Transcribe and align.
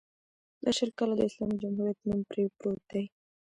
دا 0.63 0.69
شل 0.77 0.89
کاله 0.97 1.13
د 1.17 1.21
اسلامي 1.29 1.55
جمهوریت 1.63 1.99
نوم 2.09 2.21
پرې 2.29 2.43
پروت 2.57 2.81
دی. 2.91 3.03